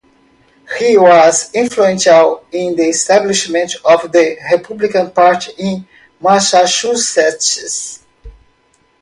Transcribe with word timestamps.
He 0.79 0.97
was 0.97 1.53
influential 1.53 2.43
in 2.51 2.75
the 2.75 2.87
establishment 2.89 3.75
of 3.85 4.11
the 4.11 4.35
Republican 4.51 5.11
Party 5.11 5.51
in 5.59 5.87
Massachusetts. 6.19 7.99